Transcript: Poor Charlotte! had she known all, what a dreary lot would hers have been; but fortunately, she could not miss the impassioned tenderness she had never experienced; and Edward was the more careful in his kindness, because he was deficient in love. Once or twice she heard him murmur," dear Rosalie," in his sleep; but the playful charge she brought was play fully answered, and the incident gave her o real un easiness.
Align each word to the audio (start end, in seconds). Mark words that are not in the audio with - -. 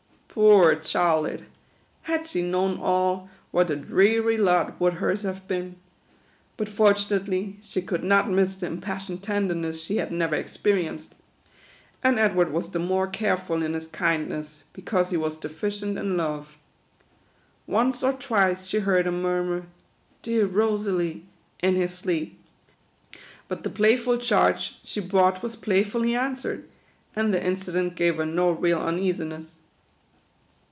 Poor 0.33 0.81
Charlotte! 0.81 1.41
had 2.03 2.25
she 2.25 2.41
known 2.41 2.79
all, 2.79 3.29
what 3.51 3.69
a 3.69 3.75
dreary 3.75 4.37
lot 4.37 4.79
would 4.79 4.93
hers 4.93 5.23
have 5.23 5.45
been; 5.45 5.75
but 6.55 6.69
fortunately, 6.69 7.57
she 7.61 7.81
could 7.81 8.01
not 8.01 8.29
miss 8.29 8.55
the 8.55 8.65
impassioned 8.65 9.21
tenderness 9.21 9.83
she 9.83 9.97
had 9.97 10.09
never 10.09 10.33
experienced; 10.35 11.15
and 12.01 12.17
Edward 12.17 12.53
was 12.53 12.69
the 12.69 12.79
more 12.79 13.07
careful 13.07 13.61
in 13.61 13.73
his 13.73 13.87
kindness, 13.87 14.63
because 14.71 15.09
he 15.09 15.17
was 15.17 15.35
deficient 15.35 15.97
in 15.97 16.15
love. 16.15 16.55
Once 17.67 18.01
or 18.01 18.13
twice 18.13 18.67
she 18.67 18.79
heard 18.79 19.05
him 19.07 19.21
murmur," 19.21 19.65
dear 20.23 20.45
Rosalie," 20.45 21.25
in 21.59 21.75
his 21.75 21.93
sleep; 21.93 22.41
but 23.49 23.63
the 23.63 23.69
playful 23.69 24.17
charge 24.17 24.77
she 24.81 25.01
brought 25.01 25.43
was 25.43 25.57
play 25.57 25.83
fully 25.83 26.15
answered, 26.15 26.69
and 27.17 27.33
the 27.33 27.43
incident 27.45 27.95
gave 27.95 28.15
her 28.15 28.23
o 28.23 28.51
real 28.51 28.79
un 28.79 28.97
easiness. 28.97 29.57